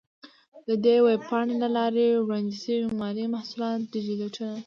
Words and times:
د 0.67 0.69
دې 0.83 0.95
ویب 1.05 1.21
پاڼې 1.29 1.55
له 1.63 1.69
لارې 1.77 2.05
وړاندې 2.25 2.55
شوي 2.63 2.79
مالي 2.99 3.25
محصولات 3.33 3.79
ډیجیټلونه، 3.93 4.57